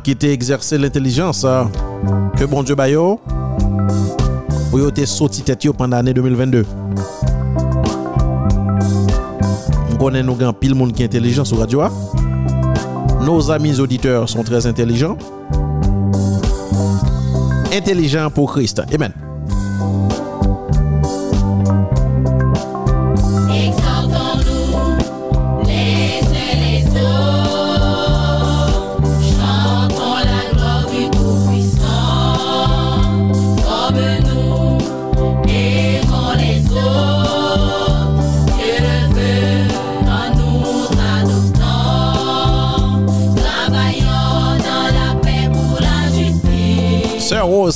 [0.06, 1.68] Qui était exercé l'intelligence hein,
[2.36, 3.18] que bon Dieu bayo
[4.70, 6.64] pour yo te sorti tête pendant l'année 2022.
[9.90, 11.80] On connaît nous grand pile monde qui est intelligent sur radio.
[11.80, 11.90] Hein.
[13.22, 15.18] nos amis auditeurs sont très intelligents.
[17.72, 18.82] Intelligents pour Christ.
[18.94, 19.10] Amen.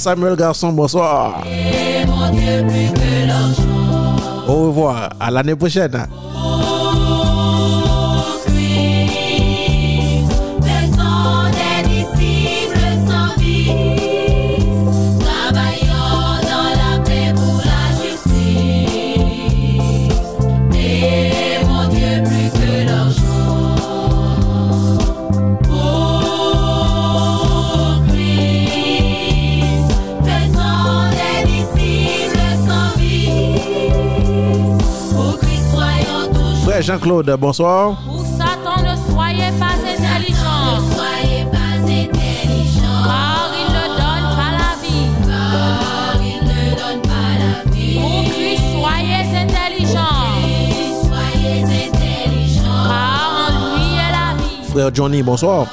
[0.00, 1.44] Samuel Garçon, bonsoir.
[4.48, 6.06] Au revoir, à l'année prochaine.
[36.82, 37.96] Jean-Claude, bonsoir.
[38.06, 40.60] Pour Satan, ne soyez pas intelligent.
[40.76, 43.02] Ne soyez pas intelligent.
[43.04, 45.08] Car il ne donne pas la vie.
[45.26, 47.98] Car il ne donne pas la vie.
[48.00, 50.24] Pour Christ, soyez intelligent.
[51.04, 52.84] Soyez intelligent.
[52.88, 54.70] Car en lui est la vie.
[54.70, 55.66] Frère Johnny, bonsoir.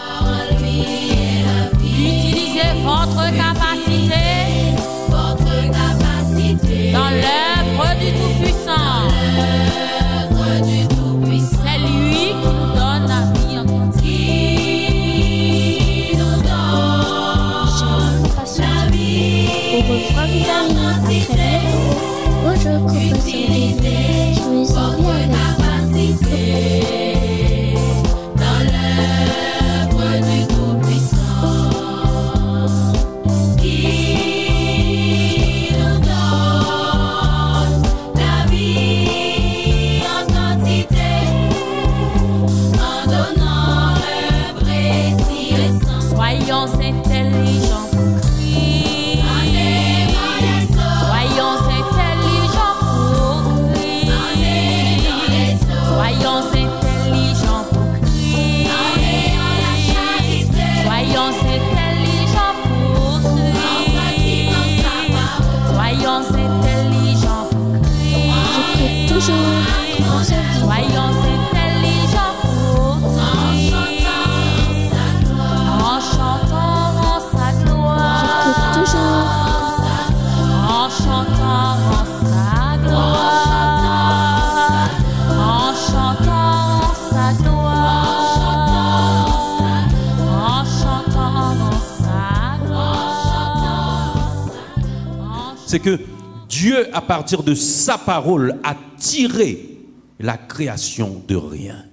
[96.49, 99.77] Dieu, à partir de sa parole, a tiré
[100.19, 101.83] la création de rien.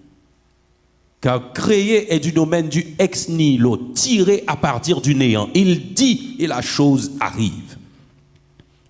[1.20, 5.48] Car créer est du domaine du ex nihilo, tiré à partir du néant.
[5.54, 7.78] Il dit et la chose arrive.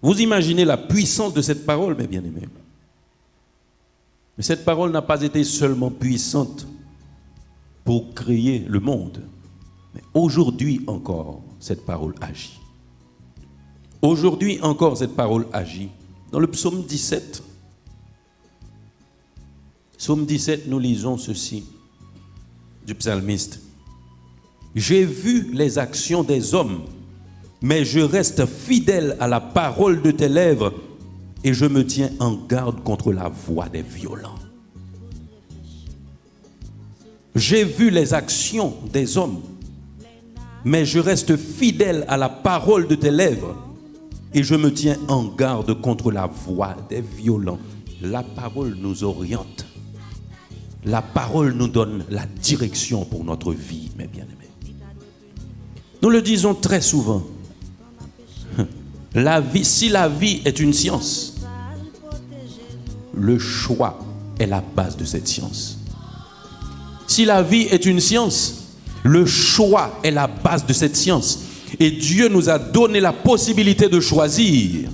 [0.03, 2.49] Vous imaginez la puissance de cette parole, mes bien-aimés.
[4.37, 6.67] Mais cette parole n'a pas été seulement puissante
[7.85, 9.23] pour créer le monde,
[9.95, 12.59] mais aujourd'hui encore, cette parole agit.
[14.05, 15.89] Aujourd'hui encore, cette parole agit.
[16.31, 17.43] Dans le psaume 17,
[19.97, 21.65] psaume 17, nous lisons ceci
[22.87, 23.61] du psalmiste.
[24.75, 26.83] J'ai vu les actions des hommes,
[27.63, 30.75] mais je reste fidèle à la parole de tes lèvres
[31.43, 34.39] et je me tiens en garde contre la voix des violents.
[37.35, 39.41] J'ai vu les actions des hommes,
[40.63, 43.57] mais je reste fidèle à la parole de tes lèvres
[44.35, 47.61] et je me tiens en garde contre la voix des violents.
[48.03, 49.65] La parole nous oriente.
[50.85, 54.35] La parole nous donne la direction pour notre vie, mes bien-aimés.
[56.03, 57.23] Nous le disons très souvent.
[59.15, 61.37] La vie, si la vie est une science,
[63.15, 64.01] le choix
[64.41, 65.79] est la base de cette science.
[67.07, 68.73] Si la vie est une science,
[69.05, 71.44] le choix est la base de cette science.
[71.81, 74.91] Et Dieu nous a donné la possibilité de choisir.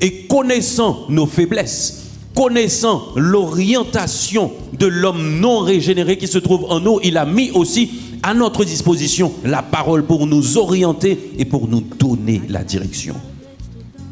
[0.00, 6.98] Et connaissant nos faiblesses, connaissant l'orientation de l'homme non régénéré qui se trouve en nous,
[7.02, 7.90] il a mis aussi
[8.22, 13.14] à notre disposition la parole pour nous orienter et pour nous donner la direction.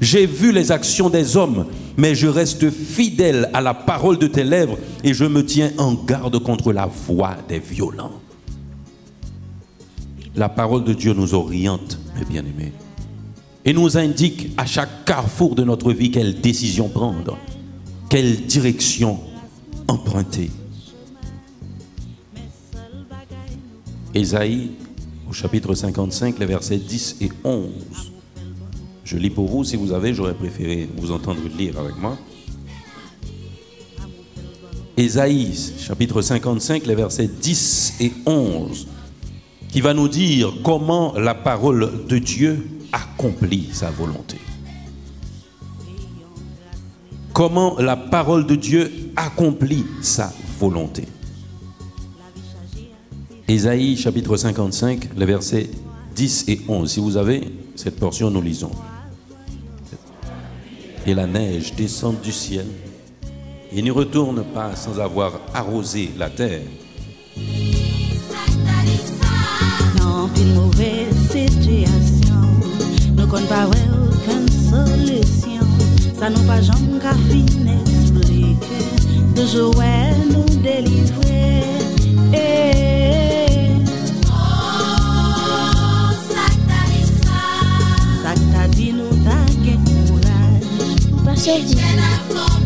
[0.00, 4.44] J'ai vu les actions des hommes, mais je reste fidèle à la parole de tes
[4.44, 8.12] lèvres et je me tiens en garde contre la voix des violents.
[10.34, 12.72] La parole de Dieu nous oriente, bien-aimés,
[13.64, 17.38] et nous indique à chaque carrefour de notre vie quelle décision prendre,
[18.08, 19.20] quelle direction
[19.88, 20.50] emprunter.
[24.14, 24.70] Ésaïe,
[25.28, 27.70] au chapitre 55, les versets 10 et 11.
[29.04, 32.18] Je lis pour vous, si vous avez, j'aurais préféré vous entendre lire avec moi.
[34.96, 38.86] Ésaïe, chapitre 55, les versets 10 et 11,
[39.70, 44.38] qui va nous dire comment la parole de Dieu accomplit sa volonté.
[47.32, 51.04] Comment la parole de Dieu accomplit sa volonté.
[53.48, 55.70] Ésaïe chapitre 55, les versets
[56.14, 56.90] 10 et 11.
[56.90, 57.42] Si vous avez
[57.76, 58.72] cette portion, nous lisons.
[61.06, 62.66] Et la neige descend du ciel
[63.72, 66.62] et ne retourne pas sans avoir arrosé la terre.
[70.40, 72.64] Din mouvez sityasyon
[73.12, 75.68] Nou kon pa wè ouken solisyon
[76.16, 78.78] Sa nou pa jom ka fin eksplike
[79.36, 79.92] Toujou wè
[80.30, 81.42] nou delivre
[82.32, 83.84] hey.
[84.32, 87.44] Oh, sakta di sa
[88.24, 90.64] Sakta di nou ta gen kouraj
[91.12, 92.59] Ou pa chè di Gen avon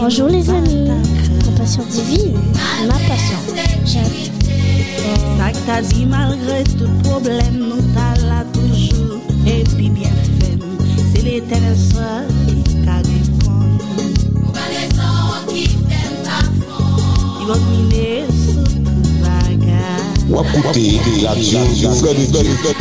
[0.00, 0.88] Bonjour les amis.
[0.88, 1.44] ta kre.
[1.44, 2.38] Compassion divine,
[2.86, 3.38] ma passion.
[5.38, 10.58] Sak ta di malgré tout problem nou ta la toujou Epi bien fem,
[11.12, 12.26] se l'Eternel seul
[12.66, 13.78] ki ka repon
[17.38, 20.86] I wak mine sou tout bagay Wap koute
[21.22, 22.77] radio Fleur de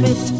[0.00, 0.39] manifeste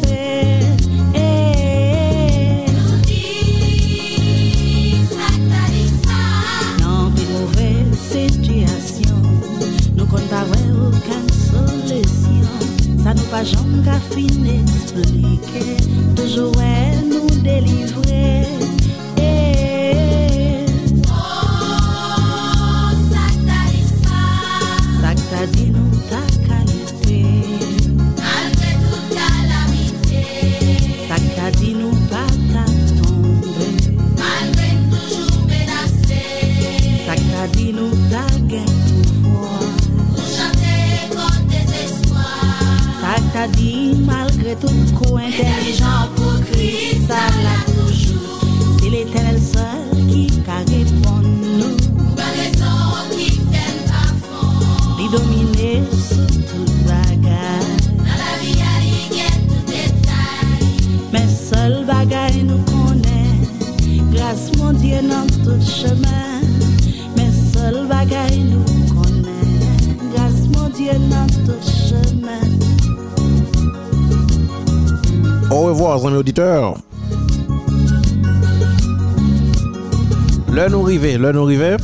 [81.21, 81.77] le nous rivé.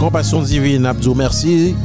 [0.00, 1.76] Compassion divine, Abdou, merci.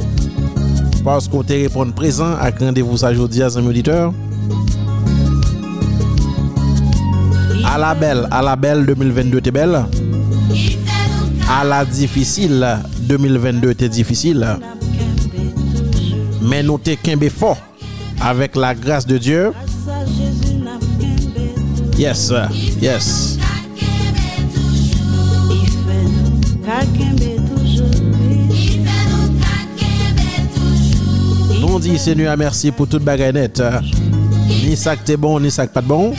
[1.04, 4.12] Parce qu'on te répond présent à rendez-vous aujourd'hui, amis auditeurs.
[7.64, 9.84] À la belle, à la belle 2022, t'es belle.
[11.48, 14.58] À la difficile 2022, t'es difficile.
[16.42, 16.98] Mais nous t'es
[17.30, 17.58] fort
[18.20, 19.52] avec la grâce de Dieu.
[22.00, 22.32] Yes,
[22.80, 23.36] yes.
[31.60, 33.62] Nous dit Seigneur merci pour toute bagaille net.
[34.64, 36.14] Ni ça que t'es bon, ni ça que pas de bon.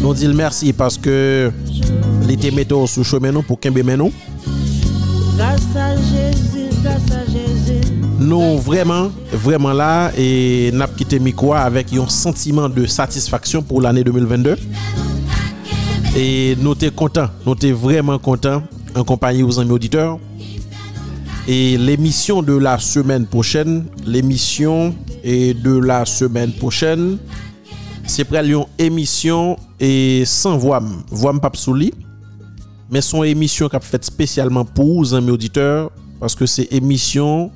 [0.00, 1.50] Nous disons merci parce que
[2.28, 4.12] l'été météo sous chemin nous pour qu'un nous.
[5.36, 7.39] Grâce à Jésus, grâce à Jésus.
[8.20, 14.04] Nous vraiment, vraiment là et n'a quitté Mikoa avec un sentiment de satisfaction pour l'année
[14.04, 14.58] 2022.
[16.14, 18.62] Et nous sommes contents, nous sommes vraiment contents
[18.94, 20.18] en compagnie aux amis auditeurs.
[21.48, 24.94] Et l'émission de la semaine prochaine, l'émission
[25.24, 27.16] de la semaine prochaine,
[28.06, 31.94] c'est près une émission et sans voix, voix pas souli,
[32.90, 35.90] mais son émission qui a fait spécialement pour aux amis auditeurs
[36.20, 37.50] parce que c'est émission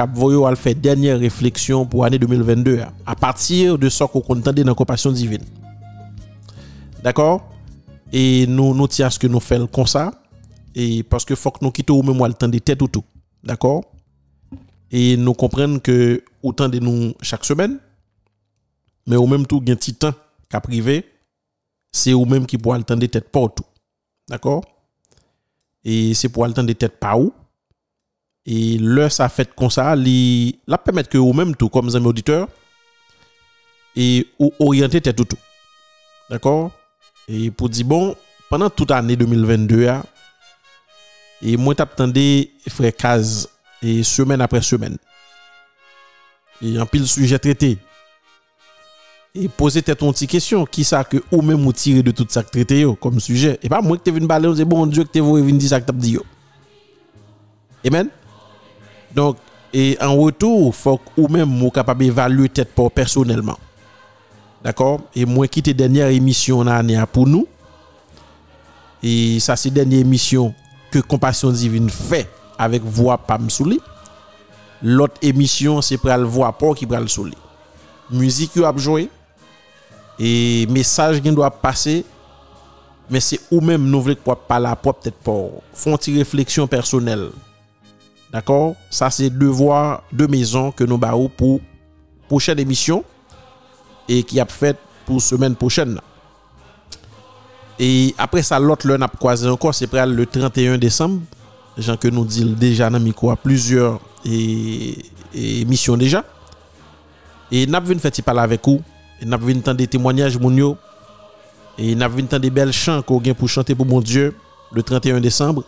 [0.00, 4.66] Capvoyo a fait dernière réflexion pour l'année 2022 à partir de ce qu'on compte dans
[4.66, 5.44] la compassion divine.
[7.04, 7.46] D'accord
[8.10, 10.10] Et nous nous à ce que nous faisons comme ça
[10.74, 13.04] et parce que faut que nous quittions au même le temps des têtes ou tout.
[13.44, 13.82] D'accord
[14.90, 17.78] Et nous comprenons que autant de nous chaque semaine
[19.06, 20.14] mais au même tout gain petit temps
[20.48, 21.04] qu'à privé
[21.92, 23.66] c'est au même qui pour le temps des têtes pas tout.
[24.30, 24.64] D'accord
[25.84, 27.34] Et c'est pour le temps des têtes pas où
[28.46, 32.48] Et le, ça fait comme ça, li, la permettre que vous-même, tout comme un auditeur,
[33.94, 35.24] et ou orienter tête tout.
[35.24, 35.38] tout.
[36.30, 36.70] D'accord
[37.28, 38.16] Et pour dire, bon,
[38.48, 40.02] pendant toute l'année 2022, a,
[41.42, 43.48] et moi, t'attendais frère Kaz,
[43.82, 44.96] et semaine après semaine.
[46.62, 47.78] Et en pile sujet traité.
[49.34, 52.26] Et poser tête une petite question, qui ça que ou même ou tirer de tout
[52.28, 53.58] ça traité yo, comme sujet.
[53.62, 55.80] Et pas moi que t'es venu parler, c'est bon Dieu que t'es venu dire ça
[55.80, 56.24] que t'as dit yo.
[57.86, 58.10] Amen.
[59.14, 59.36] Donc,
[59.72, 63.56] et en retour, faut ou même moi capable évaluer tête pour personnellement.
[64.62, 67.46] D'accord Et moi quitter dernière émission l'année pour nous.
[69.02, 70.54] Et ça c'est dernière émission
[70.90, 73.80] que Compassion divine fait avec voix Pam Souli.
[74.82, 77.36] L'autre émission c'est pour le voix pour qui pral Souli.
[78.10, 79.08] Musique qui a joué
[80.18, 82.04] et message qui doit passer
[83.08, 87.30] mais c'est ou même nous voulons pas parler pour peut-être pour font une réflexion personnelle
[88.32, 91.60] D'accord Ça, c'est devoir de maison que nous baillons pour
[92.28, 93.04] prochaine émission
[94.08, 96.00] et qui a fait pour semaine prochaine.
[97.78, 101.20] Et après ça, l'autre, l'un a croisé encore, c'est près le 31 décembre.
[101.78, 104.00] Jean que nous dit déjà dans micro à plusieurs
[105.34, 106.24] émissions déjà.
[107.50, 108.82] Et nous avons fait parler avec vous.
[109.20, 110.38] Et nous avons tant des témoignages,
[111.78, 114.34] Et nous avons tant des belles chants qu'on vient pour chanter pour mon Dieu
[114.72, 115.64] le 31 décembre.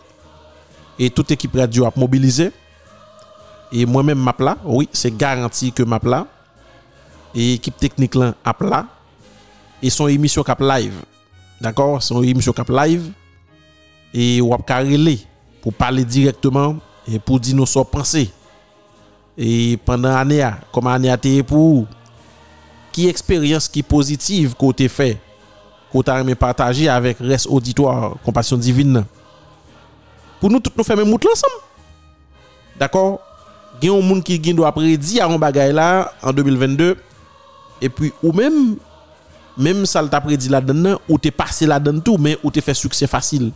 [0.99, 2.51] et toute équipe radio a mobilisé.
[3.71, 6.27] Et moi-même, map là, oui, c'est garanti que map là.
[7.33, 8.85] Et équipe technique là, app là.
[9.81, 10.93] Et son émission cap live.
[11.59, 13.11] D'accord Son émission cap live.
[14.13, 14.83] Et on a
[15.61, 16.75] pour parler directement
[17.07, 18.29] et pour dire nos sorts pensées.
[19.37, 21.87] Et pendant l'année, comme l'année a été pour
[22.91, 25.17] qui expérience qui positive côté fait,
[25.91, 29.03] côté aimé partager avec reste auditoire, compassion divine.
[30.43, 31.63] Pour nous tous nous faire même ensemble.
[32.77, 33.21] D'accord?
[33.81, 36.97] Il y a un monde qui doit un bagay là en 2022
[37.81, 38.75] et puis ou même
[39.57, 43.07] même ça t'a prédit là-dedans ou t'es passé là-dedans tout mais ou t'es fait succès
[43.07, 43.53] facile.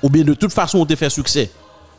[0.00, 1.50] Ou bien de toute façon on te fait succès,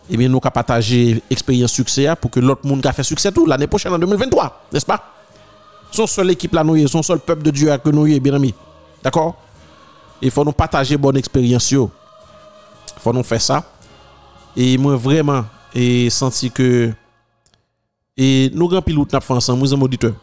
[0.10, 3.46] eh bien nous avons partager expérience succès pour que l'autre monde a fait succès tout
[3.46, 5.04] l'année prochaine en 2023, n'est-ce pas?
[5.92, 8.54] Son seule équipe là nous son seul peuple de Dieu que nous bien amis.
[9.04, 9.36] D'accord?
[10.22, 11.76] Il faut nous partager bonne expérience
[12.98, 13.64] Faut nous faire ça.
[14.56, 16.94] Et moi vraiment et senti que
[18.18, 20.14] et nous grand pilote n'a fait ensemble, nous sommes auditeurs.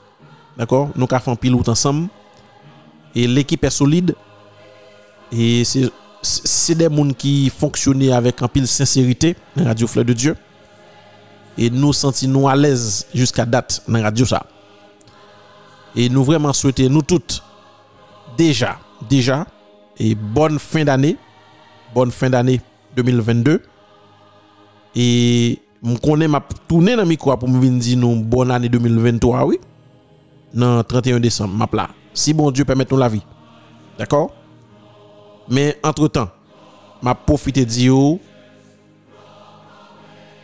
[0.56, 2.08] D'accord Nous avons fait un pilote ensemble.
[3.14, 4.14] Et l'équipe est solide.
[5.30, 5.90] Et c'est
[6.22, 10.36] c'est des gens qui fonctionnaient avec un pile sincérité dans Radio Fleur de Dieu.
[11.58, 14.46] Et nous sentons à l'aise jusqu'à date dans Radio ça.
[15.94, 17.42] Et nous vraiment souhaitons, nous toutes,
[18.38, 18.78] déjà,
[19.10, 19.46] déjà,
[19.98, 21.16] et bonne fin d'année.
[21.94, 22.60] Bonne fin d'année
[22.96, 23.62] 2022.
[24.94, 29.46] Et je connais ma tourner dans le micro pour me dire nous bonne année 2023,
[29.46, 29.58] oui.
[30.54, 31.88] Non, 31 décembre, ma plat.
[32.12, 33.22] Si bon Dieu permet nous la vie.
[33.98, 34.32] D'accord?
[35.48, 36.28] Mais entre-temps,
[37.00, 38.18] m'a profité de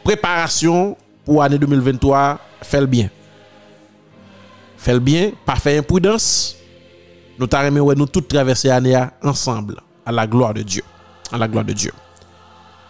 [0.03, 3.11] préparation pour l'année 2023, fait le bien.
[4.76, 6.57] Fait le bien, pas fait imprudence.
[7.38, 10.82] Nous t'arrêtons nous tous traverser l'année ensemble à la gloire de Dieu.
[11.30, 11.92] À la gloire de Dieu.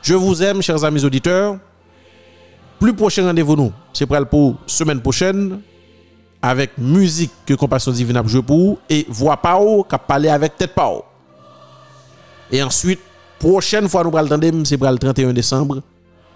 [0.02, 1.58] Je vous aime, chers amis auditeurs.
[2.78, 5.60] Plus prochain rendez-vous nous, c'est pour semaine prochaine
[6.40, 10.28] avec musique que Compassion Divine a joué pour vous et voix pas ou qui parler
[10.28, 11.02] avec tête pas ou.
[12.52, 13.00] Et ensuite,
[13.40, 15.82] prochaine fois nous allons entendre, c'est pour le 31 décembre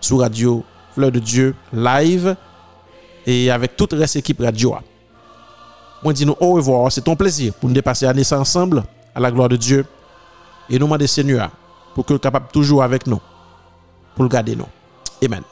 [0.01, 2.35] sur Radio Fleur de Dieu live
[3.25, 4.75] et avec toute reste équipe radio.
[6.03, 8.83] Moi dis nous au revoir, c'est ton plaisir pour nous dépasser l'année ensemble
[9.15, 9.87] à la gloire de Dieu
[10.69, 11.51] et nous demander Seigneur
[11.95, 13.21] pour que capable toujours avec nous
[14.15, 14.69] pour le garder nous.
[15.25, 15.43] Amen.